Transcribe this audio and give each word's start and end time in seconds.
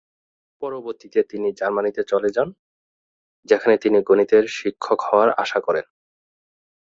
পরবর্তীতে 0.61 1.19
তিনি 1.23 1.47
জার্মানিতে 1.51 2.01
চলে 2.03 2.29
যান, 2.29 2.49
যেখানে 3.49 3.75
তিনি 3.77 3.97
গণিতের 4.01 4.43
শিক্ষক 4.57 4.99
হওয়ার 5.01 5.29
আশা 5.33 5.59
করেন। 5.59 5.85